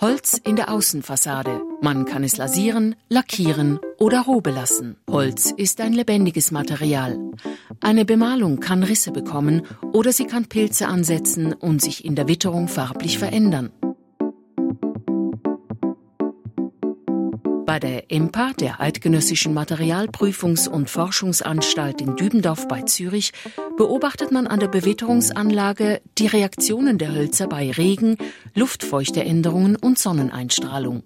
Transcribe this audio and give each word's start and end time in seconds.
Holz 0.00 0.40
in 0.44 0.56
der 0.56 0.70
Außenfassade. 0.70 1.62
Man 1.80 2.04
kann 2.04 2.22
es 2.22 2.36
lasieren, 2.36 2.96
lackieren 3.08 3.78
oder 3.98 4.22
roh 4.22 4.40
belassen. 4.40 4.96
Holz 5.10 5.52
ist 5.56 5.80
ein 5.80 5.94
lebendiges 5.94 6.50
Material. 6.50 7.18
Eine 7.80 8.04
Bemalung 8.04 8.60
kann 8.60 8.82
Risse 8.82 9.10
bekommen 9.10 9.62
oder 9.92 10.12
sie 10.12 10.26
kann 10.26 10.46
Pilze 10.46 10.86
ansetzen 10.88 11.52
und 11.54 11.80
sich 11.80 12.04
in 12.04 12.14
der 12.14 12.28
Witterung 12.28 12.68
farblich 12.68 13.18
verändern. 13.18 13.70
Bei 17.66 17.80
der 17.80 18.12
EMPA, 18.12 18.52
der 18.52 18.80
Eidgenössischen 18.80 19.52
Materialprüfungs- 19.52 20.68
und 20.68 20.88
Forschungsanstalt 20.88 22.00
in 22.00 22.14
Dübendorf 22.14 22.68
bei 22.68 22.82
Zürich, 22.82 23.32
beobachtet 23.76 24.30
man 24.30 24.46
an 24.46 24.60
der 24.60 24.68
Bewitterungsanlage 24.68 26.00
die 26.16 26.28
Reaktionen 26.28 26.96
der 26.96 27.12
Hölzer 27.12 27.48
bei 27.48 27.72
Regen, 27.72 28.18
Luftfeuchteänderungen 28.54 29.74
und 29.74 29.98
Sonneneinstrahlung. 29.98 31.02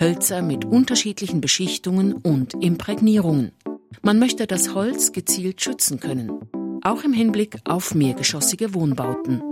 Hölzer 0.00 0.40
mit 0.40 0.64
unterschiedlichen 0.64 1.42
Beschichtungen 1.42 2.14
und 2.14 2.54
Imprägnierungen. 2.54 3.52
Man 4.00 4.18
möchte 4.18 4.46
das 4.46 4.74
Holz 4.74 5.12
gezielt 5.12 5.60
schützen 5.60 6.00
können, 6.00 6.32
auch 6.82 7.04
im 7.04 7.12
Hinblick 7.12 7.58
auf 7.66 7.94
mehrgeschossige 7.94 8.72
Wohnbauten. 8.72 9.42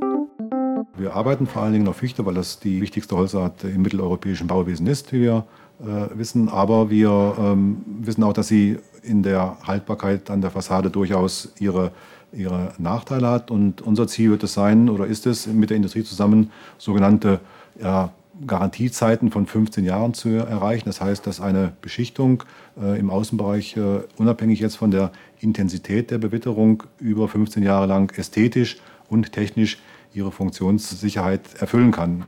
Wir 1.01 1.17
arbeiten 1.17 1.47
vor 1.47 1.63
allen 1.63 1.73
Dingen 1.73 1.89
auf 1.89 1.97
Fichte, 1.97 2.27
weil 2.27 2.35
das 2.35 2.61
die 2.61 2.83
wichtigste 2.83 3.17
Holzart 3.17 3.65
im 3.65 3.81
mitteleuropäischen 3.81 4.47
Bauwesen 4.47 4.87
ist, 4.87 5.13
wie 5.13 5.23
wir 5.23 5.47
äh, 5.81 6.19
wissen. 6.19 6.51
Aber 6.51 6.91
wir 6.91 7.37
ähm, 7.39 7.83
wissen 8.03 8.23
auch, 8.23 8.35
dass 8.35 8.49
sie 8.49 8.79
in 9.03 9.23
der 9.23 9.57
Haltbarkeit 9.67 10.29
an 10.29 10.43
der 10.43 10.51
Fassade 10.51 10.91
durchaus 10.91 11.55
ihre, 11.59 11.93
ihre 12.33 12.73
Nachteile 12.77 13.29
hat. 13.29 13.51
Und 13.51 13.81
unser 13.81 14.07
Ziel 14.09 14.31
wird 14.31 14.43
es 14.43 14.53
sein, 14.53 14.91
oder 14.91 15.07
ist 15.07 15.27
es, 15.27 15.47
mit 15.47 15.71
der 15.71 15.79
Industrie 15.79 16.05
zusammen 16.05 16.51
sogenannte 16.77 17.41
ja, 17.81 18.13
Garantiezeiten 18.47 19.31
von 19.31 19.47
15 19.47 19.87
Jahren 19.87 20.13
zu 20.13 20.29
erreichen. 20.29 20.85
Das 20.85 21.01
heißt, 21.01 21.27
dass 21.27 21.41
eine 21.41 21.73
Beschichtung 21.81 22.43
äh, 22.79 22.99
im 22.99 23.09
Außenbereich, 23.09 23.75
äh, 23.79 24.01
unabhängig 24.19 24.61
jetzt 24.61 24.77
von 24.77 24.91
der 24.91 25.13
Intensität 25.41 26.11
der 26.11 26.19
Bewitterung, 26.19 26.83
über 26.99 27.27
15 27.27 27.63
Jahre 27.63 27.87
lang 27.87 28.13
ästhetisch 28.19 28.77
und 29.09 29.33
technisch 29.33 29.79
ihre 30.13 30.33
Funktionssicherheit 30.33 31.55
erfüllen 31.61 31.93
kann. 31.93 32.25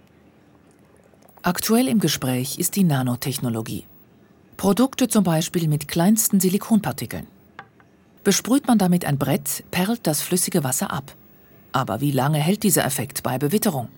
Aktuell 1.42 1.88
im 1.88 1.98
Gespräch 1.98 2.58
ist 2.58 2.76
die 2.76 2.84
Nanotechnologie. 2.84 3.84
Produkte 4.56 5.08
zum 5.08 5.24
Beispiel 5.24 5.66
mit 5.66 5.88
kleinsten 5.88 6.38
Silikonpartikeln. 6.38 7.26
Besprüht 8.22 8.68
man 8.68 8.78
damit 8.78 9.04
ein 9.04 9.18
Brett, 9.18 9.64
perlt 9.72 10.06
das 10.06 10.22
flüssige 10.22 10.62
Wasser 10.62 10.92
ab. 10.92 11.16
Aber 11.72 12.00
wie 12.00 12.12
lange 12.12 12.38
hält 12.38 12.62
dieser 12.62 12.84
Effekt 12.84 13.22
bei 13.22 13.38
Bewitterung? 13.38 13.88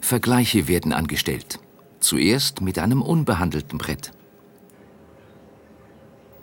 Vergleiche 0.00 0.68
werden 0.68 0.92
angestellt. 0.92 1.58
Zuerst 2.00 2.60
mit 2.60 2.78
einem 2.78 3.02
unbehandelten 3.02 3.78
Brett. 3.78 4.12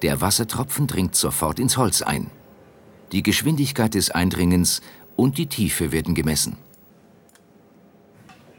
Der 0.01 0.21
Wassertropfen 0.21 0.87
dringt 0.87 1.15
sofort 1.15 1.59
ins 1.59 1.75
Holz 1.75 2.01
ein. 2.01 2.31
Die 3.11 3.23
Geschwindigkeit 3.23 3.95
des 3.95 4.11
Eindringens 4.11 4.81
und 5.15 5.37
die 5.37 5.47
Tiefe 5.47 5.91
werden 5.91 6.13
gemessen. 6.13 6.57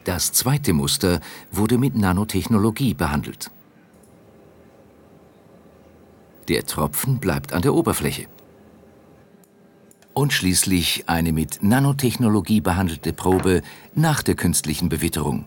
Das 0.05 0.33
zweite 0.33 0.73
Muster 0.73 1.21
wurde 1.53 1.79
mit 1.79 1.95
Nanotechnologie 1.95 2.95
behandelt. 2.95 3.51
Der 6.49 6.67
Tropfen 6.67 7.21
bleibt 7.21 7.53
an 7.53 7.63
der 7.63 7.75
Oberfläche. 7.75 8.27
Und 10.15 10.33
schließlich 10.33 11.09
eine 11.09 11.33
mit 11.33 11.63
Nanotechnologie 11.63 12.61
behandelte 12.61 13.13
Probe 13.13 13.63
nach 13.95 14.23
der 14.23 14.35
künstlichen 14.35 14.89
Bewitterung. 14.89 15.45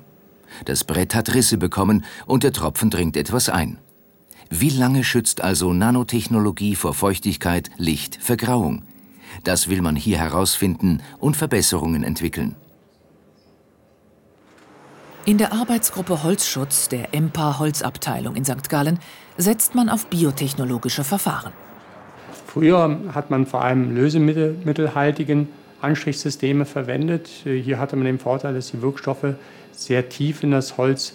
Das 0.66 0.86
Brett 0.86 1.13
hat 1.13 1.34
Risse 1.34 1.58
bekommen 1.58 2.06
und 2.25 2.44
der 2.44 2.53
Tropfen 2.53 2.90
dringt 2.90 3.18
etwas 3.18 3.50
ein. 3.50 3.80
Wie 4.50 4.69
lange 4.69 5.03
schützt 5.03 5.42
also 5.42 5.74
Nanotechnologie 5.74 6.75
vor 6.75 6.94
Feuchtigkeit, 6.94 7.69
Licht, 7.78 8.16
Vergrauung? 8.16 8.86
Das 9.44 9.70
will 9.70 9.82
man 9.82 9.96
hier 9.96 10.18
herausfinden 10.18 11.02
und 11.20 11.36
Verbesserungen 11.36 12.04
entwickeln. 12.04 12.56
In 15.26 15.38
der 15.38 15.54
Arbeitsgruppe 15.54 16.24
Holzschutz 16.24 16.90
der 16.90 17.14
EMPA 17.14 17.58
Holzabteilung 17.58 18.36
in 18.36 18.44
St. 18.44 18.70
Gallen 18.70 19.00
setzt 19.38 19.74
man 19.74 19.88
auf 19.88 20.08
biotechnologische 20.08 21.06
Verfahren. 21.06 21.54
Früher 22.46 23.00
hat 23.14 23.30
man 23.30 23.46
vor 23.46 23.64
allem 23.64 23.96
lösemittelhaltigen 23.96 25.48
Anstrichsysteme 25.82 26.66
verwendet. 26.66 27.30
Hier 27.44 27.80
hatte 27.80 27.96
man 27.96 28.06
den 28.06 28.20
Vorteil, 28.20 28.54
dass 28.54 28.72
die 28.72 28.82
Wirkstoffe 28.82 29.36
sehr 29.72 30.10
tief 30.10 30.44
in 30.44 30.52
das 30.52 30.78
Holz 30.78 31.14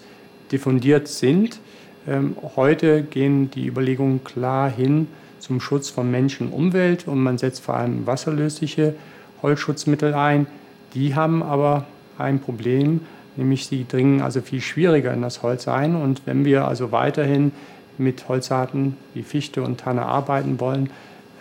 diffundiert 0.51 1.07
sind. 1.09 1.61
Ähm, 2.07 2.37
heute 2.57 3.03
gehen 3.03 3.51
die 3.51 3.67
Überlegungen 3.67 4.25
klar 4.25 4.71
hin 4.71 5.09
zum 5.41 5.61
Schutz 5.61 5.91
von 5.91 6.11
Menschen 6.11 6.49
und 6.49 6.53
Umwelt 6.53 7.07
und 7.07 7.23
man 7.23 7.39
setzt 7.39 7.63
vor 7.63 7.77
allem 7.77 8.07
wasserlösliche 8.07 8.95
Holzschutzmittel 9.43 10.15
ein. 10.15 10.47
Die 10.95 11.15
haben 11.15 11.43
aber 11.43 11.87
ein 12.19 12.41
Problem, 12.41 13.01
nämlich 13.37 13.67
sie 13.67 13.87
dringen 13.87 14.21
also 14.21 14.41
viel 14.41 14.61
schwieriger 14.61 15.13
in 15.13 15.23
das 15.23 15.43
Holz 15.43 15.69
ein. 15.69 15.95
Und 15.95 16.23
wenn 16.27 16.45
wir 16.45 16.67
also 16.67 16.93
weiterhin 16.93 17.53
mit 17.99 18.29
Holzarten 18.29 18.97
wie 19.15 19.23
Fichte 19.23 19.63
und 19.63 19.81
Tanne 19.81 20.07
arbeiten 20.07 20.61
wollen, 20.61 20.91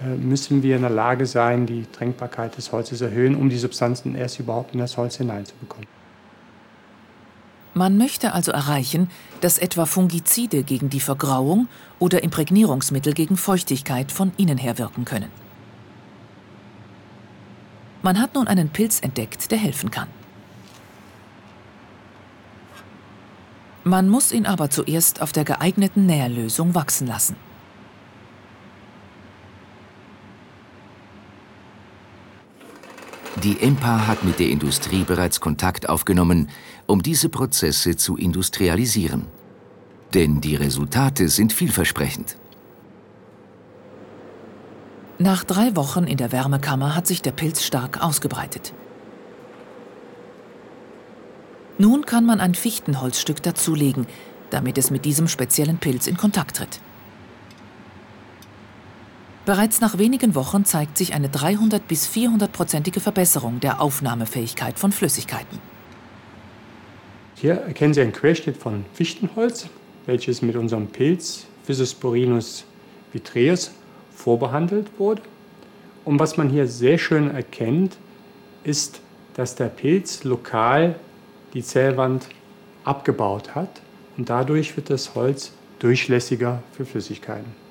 äh, 0.03 0.15
müssen 0.15 0.63
wir 0.63 0.75
in 0.75 0.81
der 0.81 0.91
Lage 0.91 1.25
sein, 1.25 1.65
die 1.65 1.85
Drängbarkeit 1.91 2.57
des 2.57 2.71
Holzes 2.71 3.01
erhöhen, 3.01 3.35
um 3.35 3.49
die 3.49 3.57
Substanzen 3.57 4.15
erst 4.15 4.39
überhaupt 4.39 4.73
in 4.73 4.79
das 4.79 4.97
Holz 4.97 5.17
hineinzubekommen. 5.17 5.96
Man 7.77 7.95
möchte 7.95 8.33
also 8.33 8.51
erreichen, 8.51 9.07
dass 9.41 9.59
etwa 9.59 9.85
Fungizide 9.85 10.63
gegen 10.63 10.89
die 10.89 10.99
Vergrauung 10.99 11.67
oder 11.99 12.23
Imprägnierungsmittel 12.23 13.13
gegen 13.13 13.37
Feuchtigkeit 13.37 14.11
von 14.11 14.31
innen 14.35 14.57
her 14.57 14.79
wirken 14.79 15.05
können. 15.05 15.29
Man 18.01 18.19
hat 18.19 18.33
nun 18.33 18.47
einen 18.47 18.69
Pilz 18.69 18.99
entdeckt, 19.01 19.51
der 19.51 19.59
helfen 19.59 19.91
kann. 19.91 20.07
Man 23.83 24.09
muss 24.09 24.31
ihn 24.31 24.47
aber 24.47 24.71
zuerst 24.71 25.21
auf 25.21 25.31
der 25.31 25.43
geeigneten 25.43 26.07
Nährlösung 26.07 26.73
wachsen 26.73 27.05
lassen. 27.05 27.35
Die 33.47 33.61
EMPA 33.61 34.07
hat 34.07 34.25
mit 34.25 34.39
der 34.39 34.49
Industrie 34.49 35.05
bereits 35.05 35.39
Kontakt 35.39 35.87
aufgenommen, 35.87 36.49
um 36.85 37.01
diese 37.01 37.29
Prozesse 37.29 37.95
zu 37.95 38.17
industrialisieren. 38.17 39.25
Denn 40.13 40.41
die 40.41 40.57
Resultate 40.57 41.29
sind 41.29 41.53
vielversprechend. 41.53 42.35
Nach 45.17 45.45
drei 45.45 45.77
Wochen 45.77 46.03
in 46.03 46.17
der 46.17 46.33
Wärmekammer 46.33 46.93
hat 46.93 47.07
sich 47.07 47.21
der 47.21 47.31
Pilz 47.31 47.63
stark 47.63 48.03
ausgebreitet. 48.03 48.73
Nun 51.77 52.05
kann 52.05 52.25
man 52.25 52.41
ein 52.41 52.53
Fichtenholzstück 52.53 53.41
dazulegen, 53.41 54.07
damit 54.49 54.77
es 54.77 54.91
mit 54.91 55.05
diesem 55.05 55.29
speziellen 55.29 55.77
Pilz 55.77 56.07
in 56.07 56.17
Kontakt 56.17 56.57
tritt. 56.57 56.81
Bereits 59.47 59.79
nach 59.79 59.97
wenigen 59.97 60.35
Wochen 60.35 60.65
zeigt 60.65 60.97
sich 60.97 61.13
eine 61.13 61.29
300 61.29 61.87
bis 61.87 62.05
400-prozentige 62.09 62.99
Verbesserung 62.99 63.61
der 63.61 63.79
Aufnahmefähigkeit 63.79 64.77
von 64.77 64.91
Flüssigkeiten. 64.91 65.59
Hier 67.35 67.53
erkennen 67.53 67.93
Sie 67.93 68.01
einen 68.01 68.11
Querschnitt 68.11 68.57
von 68.57 68.83
Fichtenholz, 68.91 69.69
welches 70.05 70.41
mit 70.41 70.57
unserem 70.57 70.87
Pilz 70.87 71.45
Physosporinus 71.63 72.65
vitreus 73.13 73.71
vorbehandelt 74.13 74.87
wurde. 74.97 75.21
Und 76.03 76.19
was 76.19 76.35
man 76.35 76.49
hier 76.49 76.67
sehr 76.67 76.97
schön 76.97 77.31
erkennt, 77.31 77.95
ist, 78.65 78.99
dass 79.35 79.55
der 79.55 79.69
Pilz 79.69 80.25
lokal 80.25 80.99
die 81.53 81.63
Zellwand 81.63 82.27
abgebaut 82.83 83.55
hat 83.55 83.81
und 84.17 84.29
dadurch 84.29 84.75
wird 84.75 84.89
das 84.89 85.15
Holz 85.15 85.53
durchlässiger 85.79 86.61
für 86.73 86.85
Flüssigkeiten. 86.85 87.66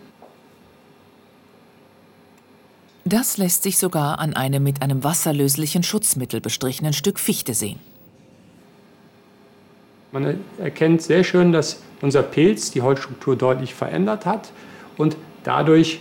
Das 3.08 3.36
lässt 3.36 3.62
sich 3.62 3.78
sogar 3.78 4.18
an 4.18 4.34
einem 4.34 4.64
mit 4.64 4.82
einem 4.82 5.04
wasserlöslichen 5.04 5.84
Schutzmittel 5.84 6.40
bestrichenen 6.40 6.92
Stück 6.92 7.20
Fichte 7.20 7.54
sehen. 7.54 7.78
Man 10.10 10.40
erkennt 10.58 11.02
sehr 11.02 11.22
schön, 11.22 11.52
dass 11.52 11.84
unser 12.00 12.24
Pilz 12.24 12.72
die 12.72 12.82
Holzstruktur 12.82 13.36
deutlich 13.36 13.74
verändert 13.74 14.26
hat 14.26 14.50
und 14.96 15.16
dadurch 15.44 16.00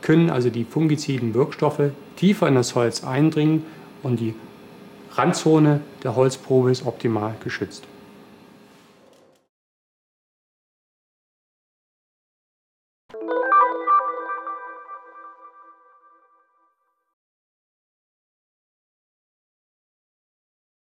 können 0.00 0.30
also 0.30 0.48
die 0.48 0.64
fungiziden 0.64 1.34
Wirkstoffe 1.34 1.90
tiefer 2.16 2.48
in 2.48 2.54
das 2.54 2.74
Holz 2.74 3.04
eindringen 3.04 3.66
und 4.02 4.18
die 4.18 4.34
Randzone 5.12 5.82
der 6.02 6.16
Holzprobe 6.16 6.70
ist 6.70 6.86
optimal 6.86 7.34
geschützt. 7.44 7.84